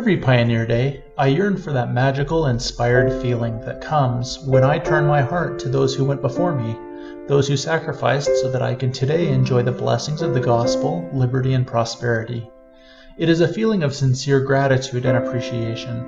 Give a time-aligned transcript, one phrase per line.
[0.00, 5.04] Every Pioneer Day, I yearn for that magical, inspired feeling that comes when I turn
[5.06, 6.74] my heart to those who went before me,
[7.28, 11.52] those who sacrificed so that I can today enjoy the blessings of the gospel, liberty,
[11.52, 12.50] and prosperity.
[13.18, 16.02] It is a feeling of sincere gratitude and appreciation.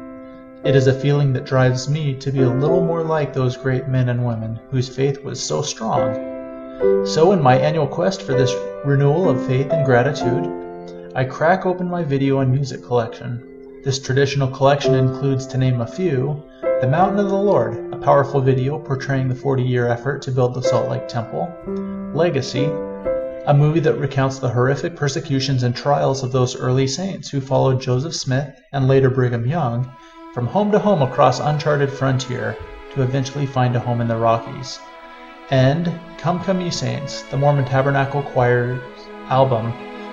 [0.64, 3.88] It is a feeling that drives me to be a little more like those great
[3.88, 7.04] men and women whose faith was so strong.
[7.04, 8.54] So, in my annual quest for this
[8.86, 13.51] renewal of faith and gratitude, I crack open my video and music collection
[13.82, 16.40] this traditional collection includes, to name a few,
[16.80, 20.54] The Mountain of the Lord, a powerful video portraying the 40 year effort to build
[20.54, 21.52] the Salt Lake Temple,
[22.14, 22.66] Legacy,
[23.46, 27.80] a movie that recounts the horrific persecutions and trials of those early saints who followed
[27.80, 29.90] Joseph Smith and later Brigham Young
[30.32, 32.56] from home to home across uncharted frontier
[32.94, 34.78] to eventually find a home in the Rockies.
[35.50, 38.80] And Come Come Ye Saints, the Mormon Tabernacle Choir's
[39.28, 39.72] album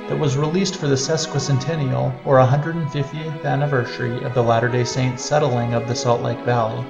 [0.10, 5.76] that was released for the sesquicentennial or 150th anniversary of the Latter day Saints settling
[5.76, 6.84] of the Salt Lake Valley.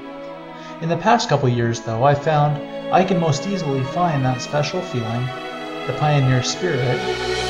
[0.82, 2.58] In the past couple years, though, I found
[2.94, 5.26] I can most easily find that special feeling,
[5.86, 6.98] the pioneer spirit,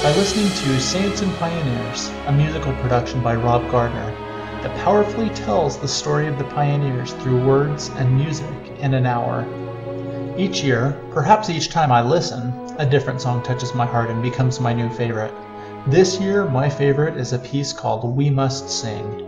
[0.01, 4.11] by listening to Saints and Pioneers, a musical production by Rob Gardner
[4.63, 9.45] that powerfully tells the story of the pioneers through words and music in an hour.
[10.35, 14.59] Each year, perhaps each time I listen, a different song touches my heart and becomes
[14.59, 15.33] my new favorite.
[15.87, 19.25] This year, my favorite is a piece called We Must Sing.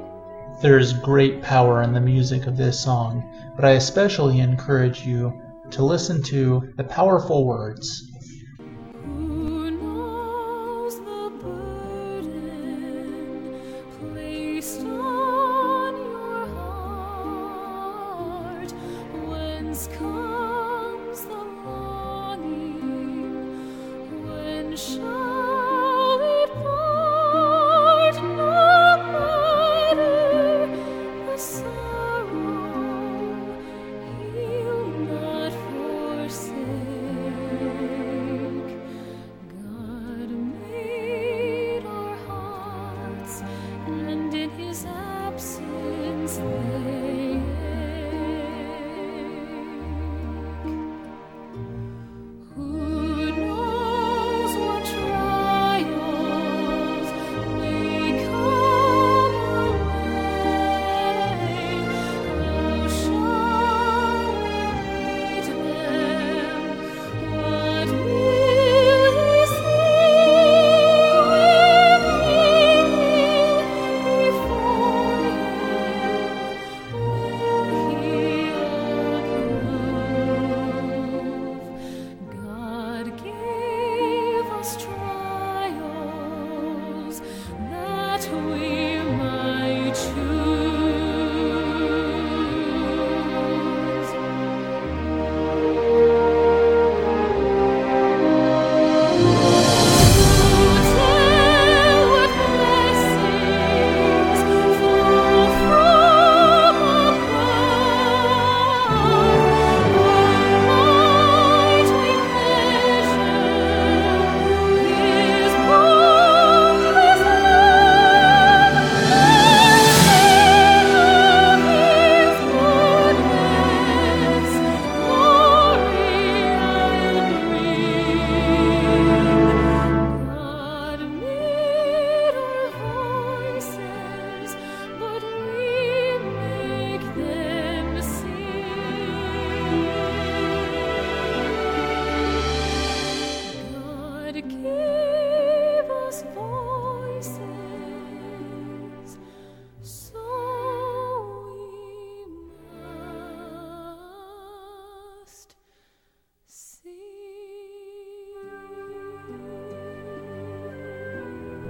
[0.62, 3.24] There is great power in the music of this song,
[3.56, 5.42] but I especially encourage you
[5.72, 8.11] to listen to the powerful words.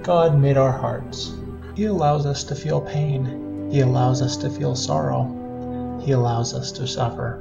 [0.02, 1.32] God made our hearts.
[1.76, 3.70] He allows us to feel pain.
[3.70, 6.00] He allows us to feel sorrow.
[6.02, 7.40] He allows us to suffer.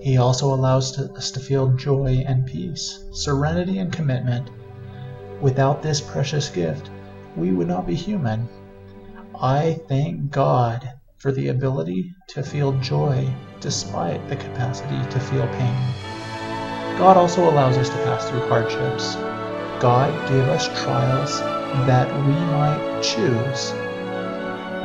[0.00, 4.50] He also allows us to feel joy and peace, serenity and commitment.
[5.40, 6.90] Without this precious gift,
[7.36, 8.48] we would not be human.
[9.40, 16.98] I thank God for the ability to feel joy despite the capacity to feel pain.
[16.98, 19.14] God also allows us to pass through hardships.
[19.80, 21.40] God gave us trials
[21.86, 23.72] that we might choose.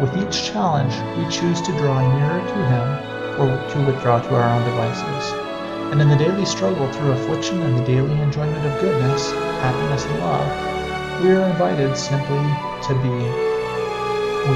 [0.01, 4.49] With each challenge, we choose to draw nearer to Him or to withdraw to our
[4.49, 5.33] own devices.
[5.91, 9.31] And in the daily struggle through affliction and the daily enjoyment of goodness,
[9.61, 12.43] happiness, and love, we are invited simply
[12.87, 13.53] to be.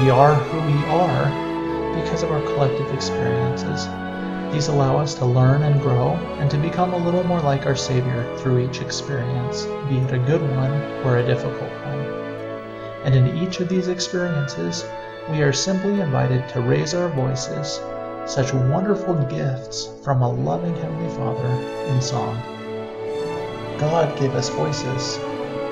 [0.02, 1.48] We are who we are
[1.94, 3.86] because of our collective experiences.
[4.52, 7.76] These allow us to learn and grow and to become a little more like our
[7.76, 10.72] Savior through each experience, be it a good one
[11.04, 12.07] or a difficult one.
[13.08, 14.84] And in each of these experiences,
[15.30, 17.80] we are simply invited to raise our voices,
[18.26, 21.48] such wonderful gifts from a loving Heavenly Father
[21.90, 22.36] in song.
[23.78, 25.14] God gave us voices,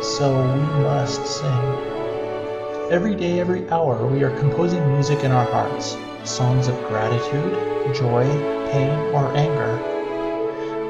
[0.01, 2.89] so we must sing.
[2.91, 5.95] Every day, every hour, we are composing music in our hearts,
[6.25, 7.53] songs of gratitude,
[7.95, 8.25] joy,
[8.73, 9.79] pain, or anger.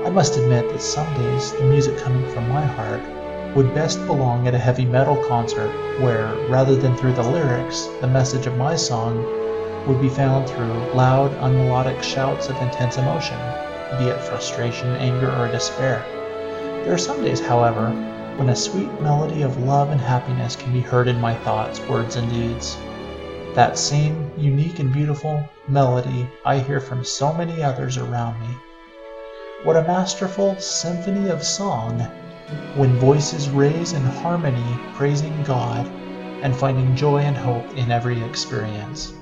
[0.07, 3.03] I must admit that some days the music coming from my heart
[3.57, 5.71] would best belong at a heavy metal concert
[6.03, 9.25] where, rather than through the lyrics, the message of my song
[9.87, 13.39] would be found through loud, unmelodic shouts of intense emotion,
[13.99, 16.05] be it frustration, anger, or despair.
[16.85, 17.89] There are some days, however,
[18.37, 22.17] when a sweet melody of love and happiness can be heard in my thoughts, words,
[22.17, 22.77] and deeds.
[23.55, 28.55] That same unique and beautiful melody I hear from so many others around me.
[29.63, 32.07] What a masterful symphony of song
[32.77, 35.87] when voices raise in harmony, praising God
[36.43, 39.13] and finding joy and hope in every experience.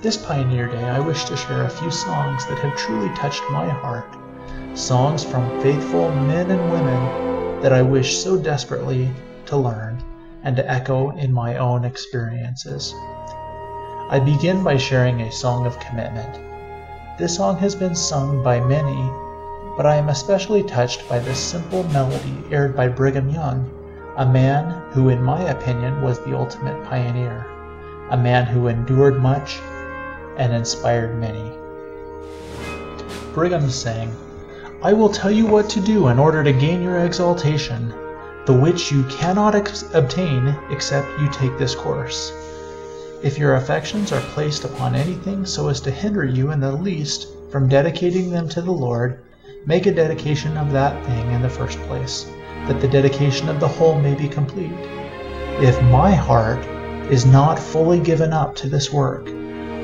[0.00, 3.68] This Pioneer Day, I wish to share a few songs that have truly touched my
[3.68, 4.16] heart.
[4.74, 9.10] Songs from faithful men and women that I wish so desperately
[9.46, 10.02] to learn
[10.42, 12.94] and to echo in my own experiences.
[14.08, 16.40] I begin by sharing a song of commitment.
[17.18, 19.10] This song has been sung by many,
[19.76, 23.70] but I am especially touched by this simple melody aired by Brigham Young,
[24.16, 27.46] a man who, in my opinion, was the ultimate pioneer,
[28.10, 29.58] a man who endured much
[30.36, 31.50] and inspired many.
[33.32, 34.14] Brigham sang,
[34.82, 37.92] I will tell you what to do in order to gain your exaltation,
[38.46, 42.32] the which you cannot ex- obtain except you take this course.
[43.22, 47.28] If your affections are placed upon anything so as to hinder you in the least
[47.50, 49.22] from dedicating them to the Lord,
[49.66, 52.30] make a dedication of that thing in the first place,
[52.66, 54.72] that the dedication of the whole may be complete.
[55.60, 56.64] If my heart
[57.10, 59.28] is not fully given up to this work,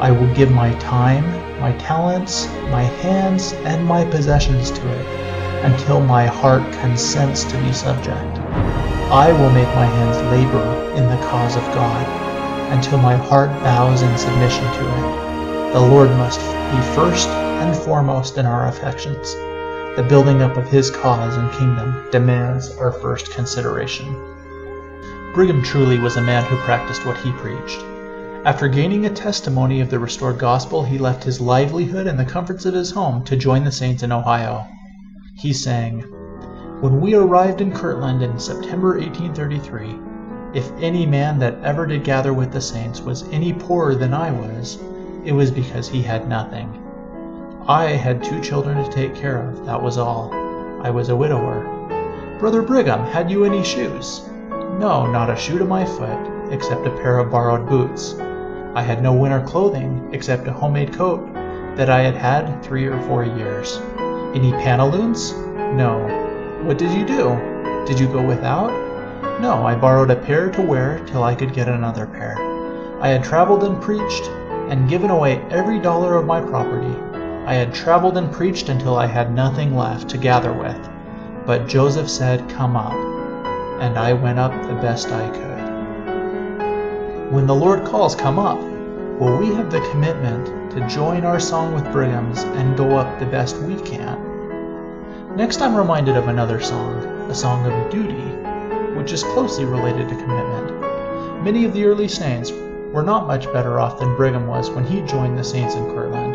[0.00, 1.24] I will give my time,
[1.60, 5.06] my talents, my hands, and my possessions to it
[5.64, 8.38] until my heart consents to be subject.
[9.10, 14.02] I will make my hands labor in the cause of God until my heart bows
[14.02, 15.72] in submission to it.
[15.72, 19.34] The Lord must be first and foremost in our affections.
[19.96, 24.14] The building up of His cause and kingdom demands our first consideration.
[25.32, 27.82] Brigham truly was a man who practiced what he preached.
[28.44, 32.66] After gaining a testimony of the restored gospel, he left his livelihood and the comforts
[32.66, 34.66] of his home to join the saints in Ohio.
[35.34, 36.00] He sang,
[36.82, 39.98] When we arrived in Kirtland in September 1833,
[40.52, 44.30] if any man that ever did gather with the saints was any poorer than I
[44.30, 44.78] was,
[45.24, 46.85] it was because he had nothing.
[47.68, 50.32] I had two children to take care of, that was all.
[50.84, 51.64] I was a widower.
[52.38, 54.22] Brother Brigham, had you any shoes?
[54.78, 58.14] No, not a shoe to my foot, except a pair of borrowed boots.
[58.76, 61.34] I had no winter clothing, except a homemade coat
[61.74, 63.78] that I had had three or four years.
[64.32, 65.32] Any pantaloons?
[65.32, 65.98] No.
[66.62, 67.30] What did you do?
[67.84, 68.70] Did you go without?
[69.40, 72.36] No, I borrowed a pair to wear till I could get another pair.
[73.00, 74.28] I had traveled and preached,
[74.70, 77.05] and given away every dollar of my property.
[77.46, 80.76] I had traveled and preached until I had nothing left to gather with.
[81.46, 82.92] But Joseph said, Come up.
[83.80, 85.46] And I went up the best I could.
[87.32, 88.58] When the Lord calls, Come up,
[89.20, 93.26] will we have the commitment to join our song with Brigham's and go up the
[93.26, 95.36] best we can?
[95.36, 96.96] Next, I'm reminded of another song,
[97.30, 98.24] a song of duty
[98.96, 101.44] which is closely related to commitment.
[101.44, 102.50] Many of the early saints
[102.92, 106.25] were not much better off than Brigham was when he joined the saints in Kirtland.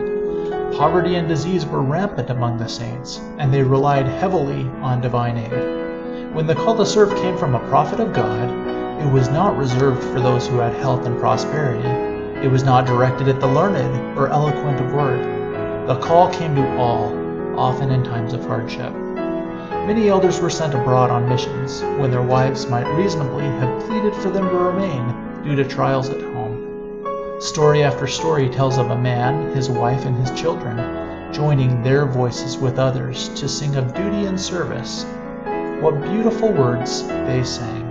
[0.78, 6.34] Poverty and disease were rampant among the saints, and they relied heavily on divine aid.
[6.34, 8.50] When the call to serve came from a prophet of God,
[9.02, 11.88] it was not reserved for those who had health and prosperity.
[12.40, 15.88] It was not directed at the learned or eloquent of word.
[15.88, 17.12] The call came to all,
[17.60, 18.94] often in times of hardship.
[18.94, 24.30] Many elders were sent abroad on missions, when their wives might reasonably have pleaded for
[24.30, 26.31] them to remain due to trials at home.
[27.42, 32.56] Story after story tells of a man, his wife, and his children joining their voices
[32.56, 35.06] with others to sing of duty and service.
[35.82, 37.88] What beautiful words they sang.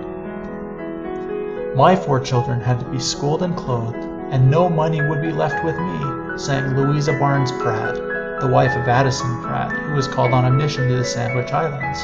[1.75, 3.97] My four children had to be schooled and clothed,
[4.31, 7.95] and no money would be left with me, sang Louisa Barnes Pratt
[8.39, 12.03] the wife of Addison Pratt, who was called on a mission to the Sandwich Islands.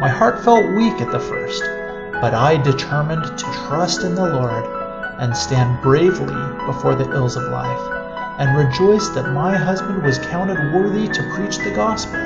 [0.00, 1.62] My heart felt weak at the first,
[2.20, 4.77] but I determined to trust in the Lord.
[5.18, 6.34] And stand bravely
[6.66, 7.80] before the ills of life,
[8.38, 12.20] and rejoice that my husband was counted worthy to preach the gospel.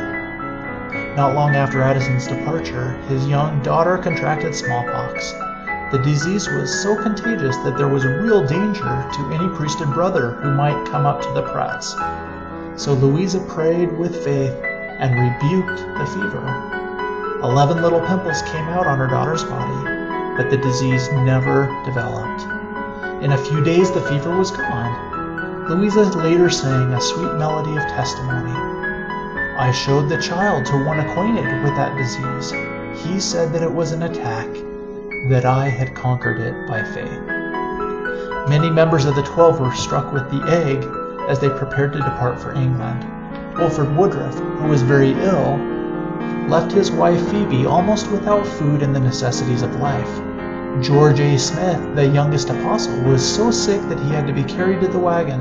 [1.16, 5.32] Not long after Addison's departure, his young daughter contracted smallpox.
[5.90, 10.32] The disease was so contagious that there was real danger to any priest and brother
[10.32, 11.94] who might come up to the press.
[12.82, 17.40] So Louisa prayed with faith and rebuked the fever.
[17.42, 22.61] Eleven little pimples came out on her daughter's body, but the disease never developed.
[23.22, 25.68] In a few days, the fever was gone.
[25.68, 28.50] Louisa later sang a sweet melody of testimony.
[28.50, 32.50] I showed the child to one acquainted with that disease.
[33.04, 34.48] He said that it was an attack,
[35.28, 38.48] that I had conquered it by faith.
[38.48, 40.84] Many members of the Twelve were struck with the egg
[41.30, 43.06] as they prepared to depart for England.
[43.56, 45.58] Wilford Woodruff, who was very ill,
[46.48, 50.31] left his wife Phoebe almost without food and the necessities of life.
[50.80, 51.38] George A.
[51.38, 54.98] Smith, the youngest apostle, was so sick that he had to be carried to the
[54.98, 55.40] wagon,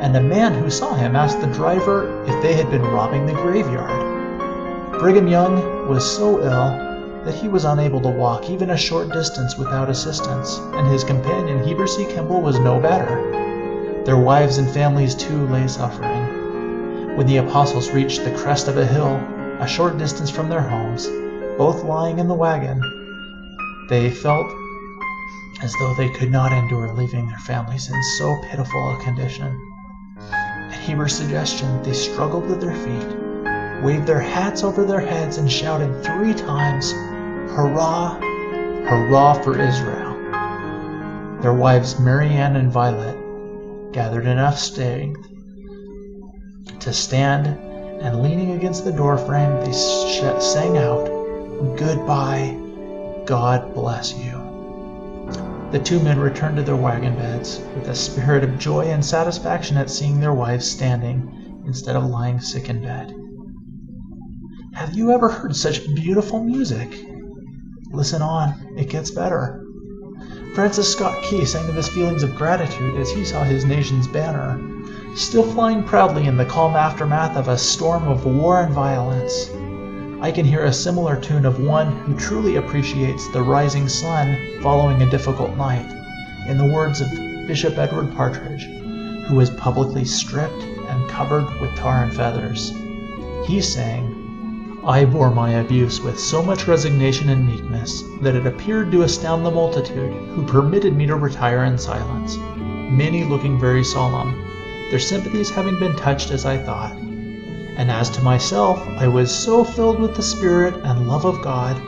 [0.00, 3.32] and a man who saw him asked the driver if they had been robbing the
[3.32, 4.98] graveyard.
[5.00, 9.58] Brigham Young was so ill that he was unable to walk even a short distance
[9.58, 12.06] without assistance, and his companion Heber C.
[12.06, 14.02] Kimball was no better.
[14.04, 17.16] Their wives and families too lay suffering.
[17.16, 19.20] When the apostles reached the crest of a hill,
[19.58, 21.06] a short distance from their homes,
[21.58, 22.80] both lying in the wagon,
[23.90, 24.46] they felt
[25.62, 29.58] as though they could not endure leaving their families in so pitiful a condition.
[30.30, 35.50] At Heber's suggestion, they struggled with their feet, waved their hats over their heads, and
[35.50, 36.92] shouted three times,
[37.52, 38.18] Hurrah!
[38.88, 40.16] Hurrah for Israel!
[41.42, 45.26] Their wives, Mary Ann and Vilate, gathered enough strength
[46.80, 51.06] to stand, and leaning against the doorframe, they sang out,
[51.76, 52.56] Goodbye,
[53.26, 54.39] God bless you.
[55.70, 59.76] The two men returned to their wagon beds with a spirit of joy and satisfaction
[59.76, 63.14] at seeing their wives standing instead of lying sick in bed.
[64.74, 66.88] Have you ever heard such beautiful music?
[67.92, 69.64] Listen on, it gets better.
[70.54, 74.60] Francis Scott Key sang of his feelings of gratitude as he saw his nation's banner
[75.14, 79.50] still flying proudly in the calm aftermath of a storm of war and violence.
[80.22, 85.00] I can hear a similar tune of one who truly appreciates the rising sun following
[85.00, 85.90] a difficult night,
[86.46, 87.08] in the words of
[87.46, 88.64] Bishop Edward Partridge,
[89.26, 92.70] who was publicly stripped and covered with tar and feathers.
[93.46, 98.92] He sang, I bore my abuse with so much resignation and meekness that it appeared
[98.92, 104.34] to astound the multitude, who permitted me to retire in silence, many looking very solemn,
[104.90, 106.99] their sympathies having been touched as I thought.
[107.80, 111.80] And as to myself, I was so filled with the Spirit and love of God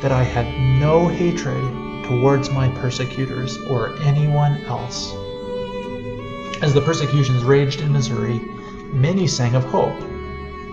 [0.00, 0.46] that I had
[0.80, 1.62] no hatred
[2.06, 5.12] towards my persecutors or anyone else.
[6.62, 8.38] As the persecutions raged in Missouri,
[8.90, 9.92] many sang of hope.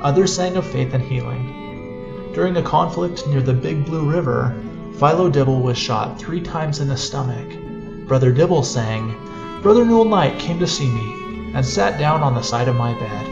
[0.04, 2.32] Others sang of faith and healing.
[2.34, 4.56] During a conflict near the Big Blue River,
[4.94, 8.08] Philo Dibble was shot three times in the stomach.
[8.08, 9.18] Brother Dibble sang,
[9.62, 12.98] Brother Newell Knight came to see me and sat down on the side of my
[12.98, 13.31] bed.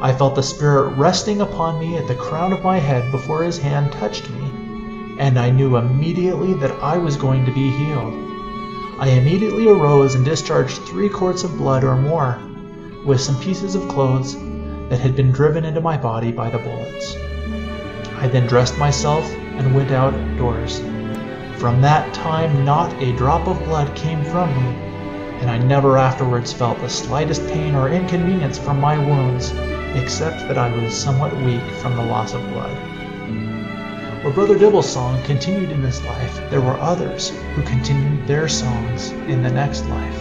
[0.00, 3.58] I felt the Spirit resting upon me at the crown of my head before his
[3.58, 8.14] hand touched me, and I knew immediately that I was going to be healed.
[9.00, 12.38] I immediately arose and discharged three quarts of blood or more,
[13.04, 14.36] with some pieces of clothes
[14.88, 17.16] that had been driven into my body by the bullets.
[18.18, 20.78] I then dressed myself and went outdoors.
[21.56, 24.76] From that time, not a drop of blood came from me,
[25.40, 29.52] and I never afterwards felt the slightest pain or inconvenience from my wounds,
[29.94, 32.76] except that I was somewhat weak from the loss of blood.
[34.22, 39.10] Where Brother Dibble's song continued in this life, there were others who continued their songs
[39.28, 40.18] in the next life.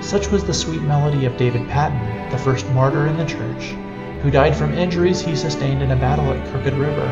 [0.00, 3.74] Such was the sweet melody of David Patten, the first martyr in the church,
[4.22, 7.08] who died from injuries he sustained in a battle at Crooked River,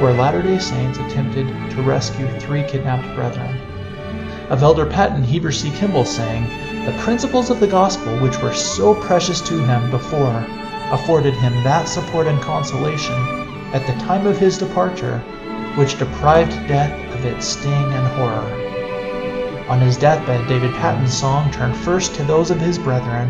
[0.00, 3.58] where Latter day Saints attempted to rescue three kidnapped brethren.
[4.48, 5.70] Of Elder Patten, Heber C.
[5.70, 6.44] Kimball sang,
[6.84, 10.46] The principles of the gospel, which were so precious to him before,
[10.92, 13.14] afforded him that support and consolation
[13.72, 15.18] at the time of his departure,
[15.76, 18.66] which deprived death of its sting and horror.
[19.68, 23.28] On his deathbed, David Patten's song turned first to those of his brethren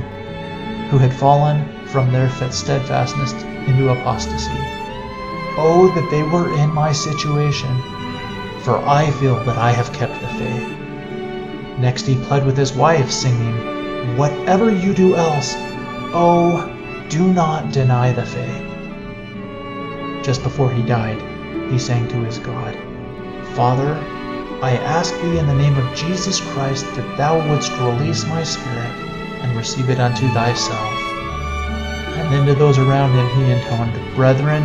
[0.90, 3.32] who had fallen from their steadfastness
[3.66, 4.50] into apostasy.
[5.58, 7.80] Oh, that they were in my situation,
[8.60, 10.68] for I feel that I have kept the faith.
[11.78, 15.54] Next he pled with his wife, singing, Whatever you do else,
[16.12, 16.75] oh,
[17.08, 18.64] do not deny the faith.
[20.24, 21.20] Just before he died,
[21.70, 22.74] he sang to his God,
[23.54, 23.94] Father,
[24.62, 28.90] I ask thee in the name of Jesus Christ that thou wouldst release my spirit
[29.42, 30.92] and receive it unto thyself.
[32.16, 34.64] And then to those around him he intoned, Brethren,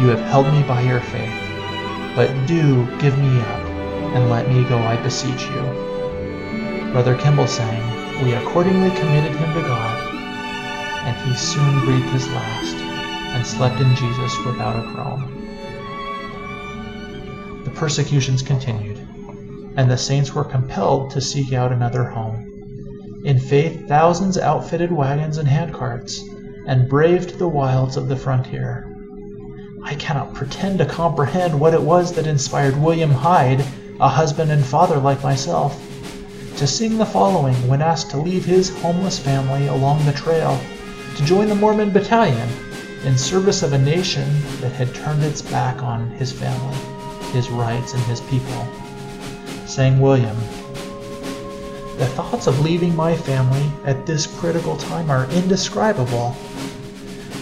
[0.00, 1.34] you have held me by your faith,
[2.14, 3.64] but do give me up
[4.14, 6.92] and let me go, I beseech you.
[6.92, 9.95] Brother Kimball sang, We accordingly committed him to God,
[11.24, 15.32] he soon breathed his last and slept in Jesus without a groan.
[17.64, 18.98] The persecutions continued,
[19.76, 23.22] and the saints were compelled to seek out another home.
[23.24, 26.20] In faith, thousands outfitted wagons and handcarts
[26.66, 28.92] and braved the wilds of the frontier.
[29.84, 33.64] I cannot pretend to comprehend what it was that inspired William Hyde,
[34.00, 35.80] a husband and father like myself,
[36.56, 40.58] to sing the following when asked to leave his homeless family along the trail
[41.16, 42.48] to join the Mormon battalion
[43.04, 44.28] in service of a nation
[44.60, 46.76] that had turned its back on his family,
[47.32, 48.66] his rights, and his people.
[49.66, 50.36] Sang William,
[51.96, 56.36] The thoughts of leaving my family at this critical time are indescribable.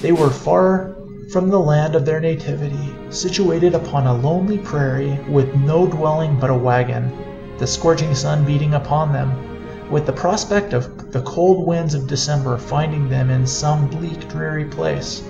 [0.01, 0.95] They were far
[1.33, 6.51] from the land of their nativity, situated upon a lonely prairie with no dwelling but
[6.51, 7.11] a wagon,
[7.59, 9.44] the scorching sun beating upon them,
[9.91, 14.65] with the prospect of the cold winds of December finding them in some bleak, dreary
[14.65, 15.23] place.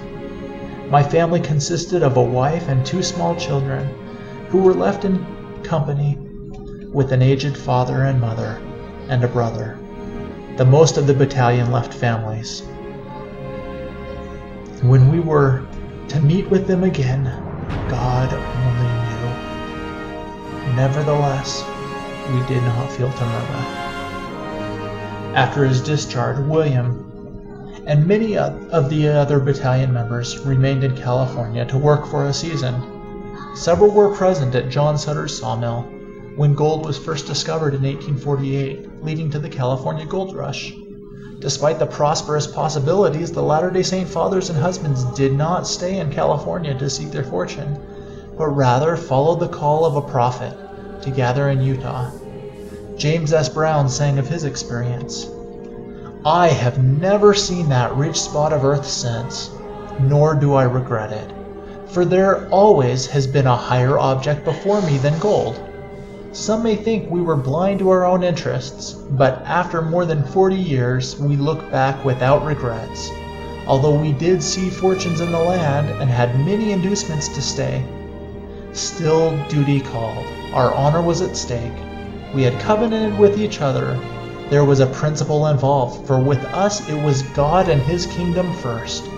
[0.90, 3.88] My family consisted of a wife and two small children,
[4.48, 5.24] who were left in
[5.64, 6.16] company
[6.92, 8.60] with an aged father and mother
[9.08, 9.78] and a brother.
[10.56, 12.62] The most of the battalion left families.
[14.82, 15.66] When we were
[16.08, 17.24] to meet with them again,
[17.88, 18.92] God only
[20.68, 20.76] knew.
[20.76, 21.64] Nevertheless,
[22.32, 23.83] we did not feel to murmur.
[25.34, 27.10] After his discharge, William
[27.86, 32.74] and many of the other battalion members remained in California to work for a season.
[33.56, 35.84] Several were present at John Sutter's sawmill
[36.36, 40.72] when gold was first discovered in 1848, leading to the California Gold Rush.
[41.40, 46.10] Despite the prosperous possibilities, the Latter day Saint fathers and husbands did not stay in
[46.10, 47.76] California to seek their fortune,
[48.38, 50.56] but rather followed the call of a prophet
[51.02, 52.10] to gather in Utah.
[52.96, 53.48] James S.
[53.48, 55.28] Brown sang of his experience.
[56.24, 59.50] I have never seen that rich spot of earth since,
[60.00, 61.32] nor do I regret it,
[61.86, 65.60] for there always has been a higher object before me than gold.
[66.32, 70.56] Some may think we were blind to our own interests, but after more than 40
[70.56, 73.10] years, we look back without regrets.
[73.66, 77.84] Although we did see fortunes in the land and had many inducements to stay,
[78.72, 80.26] still duty called.
[80.52, 81.72] Our honor was at stake,
[82.34, 83.98] we had covenanted with each other.
[84.50, 89.08] There was a principle involved, for with us it was God and His kingdom first.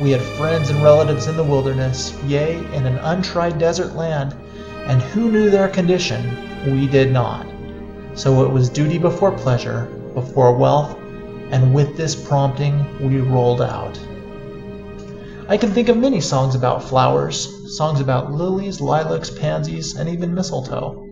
[0.00, 4.34] We had friends and relatives in the wilderness, yea, in an untried desert land,
[4.86, 6.22] and who knew their condition?
[6.66, 7.46] We did not.
[8.14, 10.98] So it was duty before pleasure, before wealth,
[11.50, 13.98] and with this prompting we rolled out.
[15.48, 20.34] I can think of many songs about flowers, songs about lilies, lilacs, pansies, and even
[20.34, 21.05] mistletoe.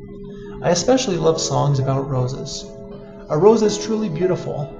[0.64, 2.64] I especially love songs about roses.
[3.29, 4.72] A rose is truly beautiful,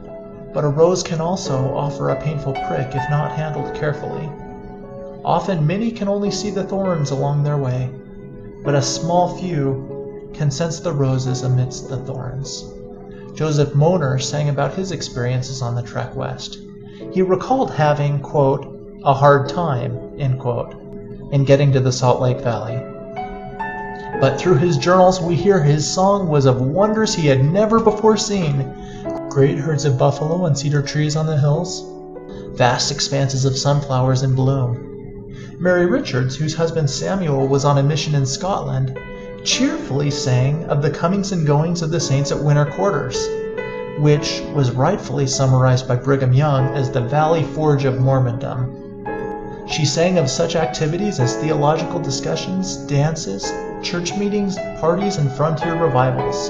[0.55, 4.27] but a rose can also offer a painful prick if not handled carefully.
[5.27, 7.91] Often many can only see the thorns along their way,
[8.65, 12.65] but a small few can sense the roses amidst the thorns.
[13.35, 16.61] Joseph Moner sang about his experiences on the trek west.
[17.13, 20.73] He recalled having, quote, a hard time, end quote,
[21.31, 22.94] in getting to the Salt Lake Valley
[24.21, 28.17] but through his journals we hear his song was of wonders he had never before
[28.17, 28.73] seen
[29.29, 31.85] great herds of buffalo and cedar trees on the hills,
[32.57, 35.35] vast expanses of sunflowers in bloom.
[35.59, 38.97] Mary Richards, whose husband Samuel was on a mission in Scotland,
[39.45, 43.29] cheerfully sang of the comings and goings of the saints at winter quarters,
[43.99, 49.69] which was rightfully summarized by Brigham Young as the Valley Forge of Mormondom.
[49.69, 53.51] She sang of such activities as theological discussions, dances,
[53.85, 56.49] church meetings, parties, and frontier revivals.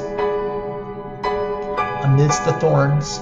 [2.04, 3.18] Amidst the thorns,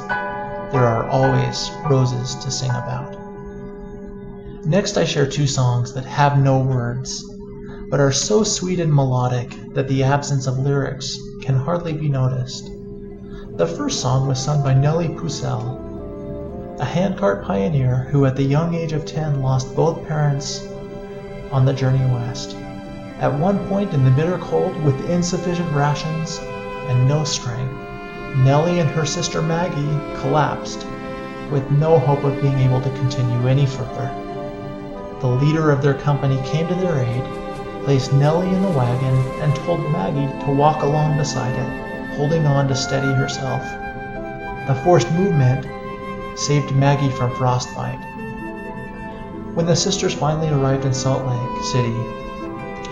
[0.70, 3.16] there are always roses to sing about.
[4.66, 7.24] Next, I share two songs that have no words,
[7.88, 12.70] but are so sweet and melodic that the absence of lyrics can hardly be noticed.
[13.56, 18.74] The first song was sung by Nellie Pucell, a handcart pioneer who at the young
[18.74, 20.66] age of 10 lost both parents
[21.50, 22.56] on the journey west.
[23.22, 26.40] At one point in the bitter cold, with insufficient rations
[26.88, 27.72] and no strength,
[28.38, 30.84] Nellie and her sister Maggie collapsed,
[31.48, 34.10] with no hope of being able to continue any further.
[35.20, 37.22] The leader of their company came to their aid
[37.84, 42.66] placed Nellie in the wagon, and told Maggie to walk along beside it, holding on
[42.66, 43.62] to steady herself.
[44.66, 45.64] The forced movement
[46.36, 48.02] saved Maggie from frostbite.
[49.54, 51.94] When the sisters finally arrived in Salt Lake City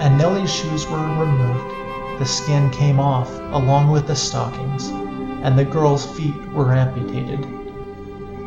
[0.00, 5.64] and Nellie's shoes were removed, the skin came off along with the stockings, and the
[5.64, 7.46] girl's feet were amputated.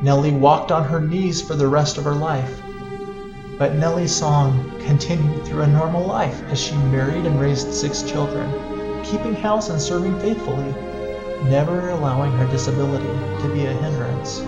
[0.01, 2.59] Nellie walked on her knees for the rest of her life.
[3.59, 8.49] But Nellie's song continued through a normal life as she married and raised six children,
[9.03, 10.73] keeping house and serving faithfully,
[11.43, 13.05] never allowing her disability
[13.43, 14.39] to be a hindrance.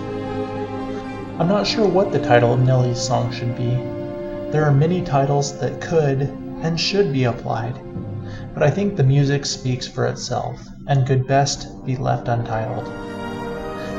[1.38, 3.70] I'm not sure what the title of Nellie's song should be.
[4.50, 7.78] There are many titles that could and should be applied,
[8.54, 12.86] but I think the music speaks for itself and could best be left untitled.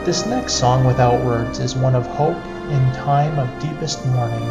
[0.06, 2.38] This next song without words is one of hope
[2.70, 4.48] in time of deepest mourning.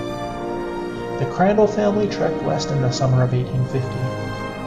[1.19, 3.89] The Crandall family trekked west in the summer of 1850.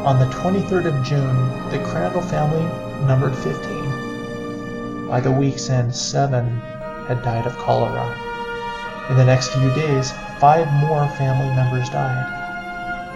[0.04, 2.64] On the 23rd of June, the Crandall family
[3.06, 5.08] numbered 15.
[5.08, 6.60] By the week's end, seven
[7.08, 8.16] had died of cholera.
[9.10, 12.49] In the next few days, five more family members died.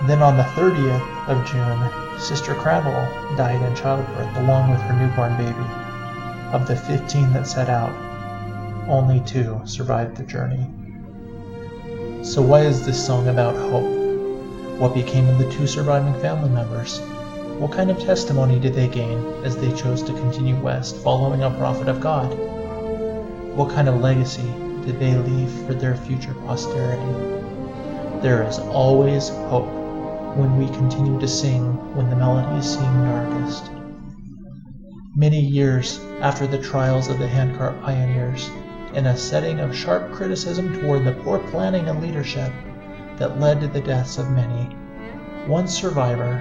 [0.06, 5.38] Then on the 30th of June, Sister Crandall died in childbirth along with her newborn
[5.38, 5.66] baby.
[6.52, 7.94] Of the 15 that set out,
[8.90, 10.68] only two survived the journey.
[12.22, 13.90] So, why is this song about hope?
[14.78, 17.00] What became of the two surviving family members?
[17.58, 21.52] What kind of testimony did they gain as they chose to continue west, following a
[21.52, 22.28] prophet of God?
[23.56, 24.52] What kind of legacy
[24.86, 27.14] did they leave for their future posterity?
[28.22, 29.83] There is always hope
[30.36, 31.64] when we continue to sing
[31.96, 33.70] when the melodies seem darkest.
[35.16, 38.50] Many years after the trials of the handcart pioneers,
[38.94, 42.52] in a setting of sharp criticism toward the poor planning and leadership
[43.18, 44.76] that led to the deaths of many.
[45.46, 46.38] One survivor,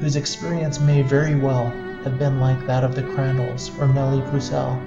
[0.00, 1.70] whose experience may very well
[2.04, 4.80] have been like that of the Crandalls or Nellie Pucell,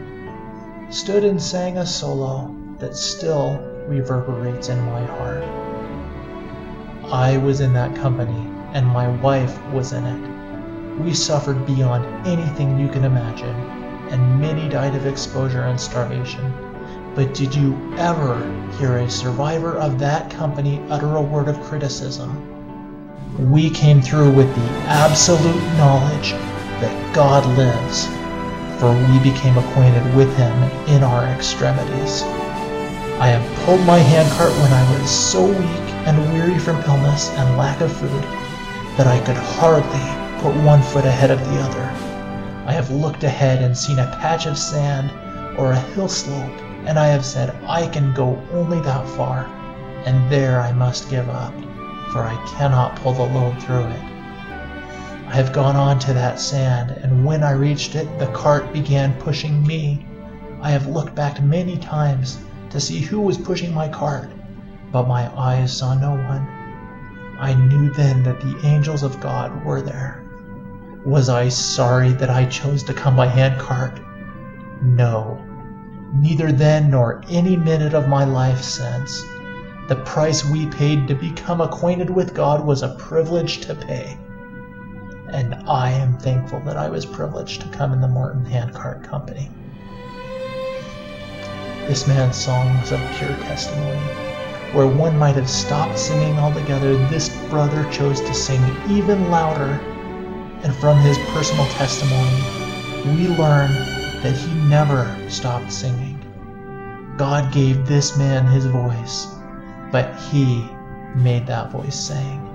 [0.89, 5.70] stood and sang a solo that still reverberates in my heart.
[7.11, 11.01] I was in that company, and my wife was in it.
[11.01, 13.53] We suffered beyond anything you can imagine,
[14.09, 16.53] and many died of exposure and starvation.
[17.13, 18.39] But did you ever
[18.79, 22.47] hear a survivor of that company utter a word of criticism?
[23.51, 26.31] We came through with the absolute knowledge
[26.79, 28.07] that God lives,
[28.79, 32.23] for we became acquainted with him in our extremities.
[33.19, 37.57] I have pulled my handcart when I was so weak and weary from illness and
[37.57, 38.23] lack of food
[38.97, 41.83] that I could hardly put one foot ahead of the other.
[42.65, 45.11] I have looked ahead and seen a patch of sand
[45.57, 49.45] or a hill slope and I have said, I can go only that far,
[50.05, 51.53] and there I must give up,
[52.11, 54.01] for I cannot pull the load through it.
[55.27, 59.13] I have gone on to that sand, and when I reached it, the cart began
[59.19, 60.05] pushing me.
[60.61, 62.39] I have looked back many times
[62.71, 64.31] to see who was pushing my cart,
[64.91, 66.47] but my eyes saw no one.
[67.39, 70.23] I knew then that the angels of God were there.
[71.05, 73.99] Was I sorry that I chose to come by handcart?
[74.81, 75.41] No
[76.13, 79.23] neither then nor any minute of my life since.
[79.87, 84.17] The price we paid to become acquainted with God was a privilege to pay.
[85.29, 89.49] And I am thankful that I was privileged to come in the Martin Handcart Company.
[91.87, 94.30] This man's song was of pure testimony.
[94.73, 99.79] Where one might have stopped singing altogether, this brother chose to sing even louder.
[100.63, 102.41] And from his personal testimony,
[103.05, 103.71] we learn
[104.21, 106.17] that he never stopped singing.
[107.17, 109.27] God gave this man his voice,
[109.91, 110.65] but he
[111.15, 112.47] made that voice sing.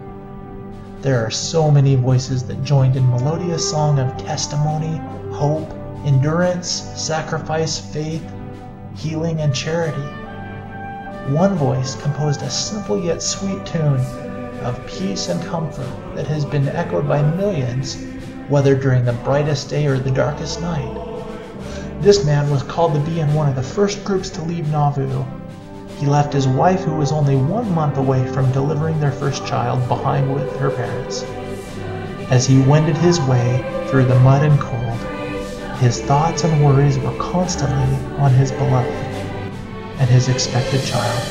[1.03, 4.97] There are so many voices that joined in melodious song of testimony,
[5.35, 5.71] hope,
[6.07, 8.25] endurance, sacrifice, faith,
[8.95, 10.26] healing, and charity.
[11.31, 13.99] One voice composed a simple yet sweet tune
[14.63, 17.97] of peace and comfort that has been echoed by millions,
[18.49, 20.95] whether during the brightest day or the darkest night.
[22.01, 25.25] This man was called to be in one of the first groups to leave Nauvoo.
[25.99, 29.89] He left his wife, who was only one month away from delivering their first child,
[29.89, 31.25] behind with her parents.
[32.31, 34.99] As he wended his way through the mud and cold,
[35.81, 39.06] his thoughts and worries were constantly on his beloved
[39.99, 41.23] and his expected child.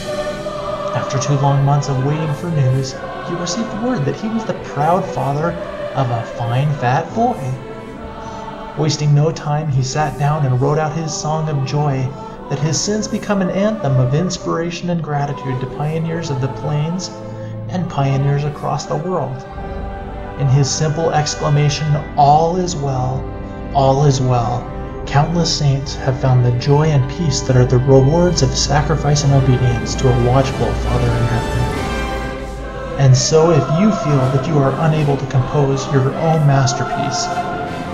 [0.96, 2.96] After two long months of waiting for news,
[3.28, 5.52] he received word that he was the proud father
[5.96, 7.38] of a fine fat boy.
[8.78, 12.08] Wasting no time, he sat down and wrote out his song of joy
[12.50, 17.10] that has since become an anthem of inspiration and gratitude to pioneers of the plains
[17.70, 19.44] and pioneers across the world.
[20.40, 23.24] In his simple exclamation, All is well,
[23.74, 24.62] all is well,
[25.06, 29.34] countless saints have found the joy and peace that are the rewards of sacrifice and
[29.34, 31.86] obedience to a watchful Father in heaven.
[33.00, 37.28] And so, if you feel that you are unable to compose your own masterpiece,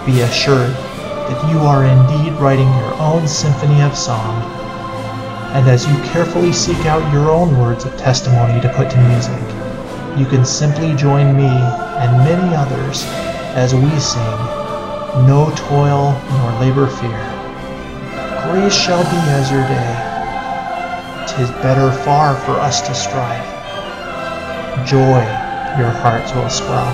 [0.05, 4.41] be assured that you are indeed writing your own symphony of song.
[5.53, 9.41] And as you carefully seek out your own words of testimony to put to music,
[10.19, 13.03] you can simply join me and many others
[13.55, 14.60] as we sing,
[15.27, 17.21] No toil nor labor fear.
[18.43, 20.07] Grace shall be as your day.
[21.27, 23.45] Tis better far for us to strive.
[24.87, 25.19] Joy
[25.77, 26.91] your hearts will swell.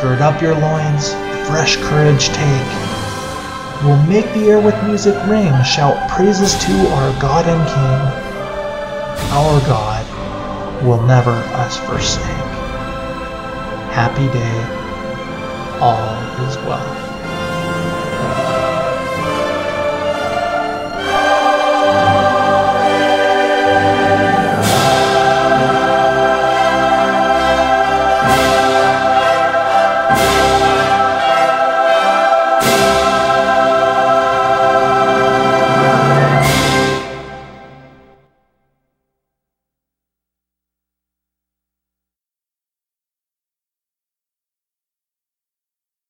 [0.00, 1.12] Gird up your loins,
[1.48, 2.70] fresh courage take.
[3.82, 9.30] We'll make the air with music ring, shout praises to our God and King.
[9.32, 10.04] Our God
[10.84, 12.24] will never us forsake.
[13.90, 17.09] Happy day, all is well.